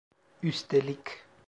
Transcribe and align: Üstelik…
Üstelik… 0.43 1.25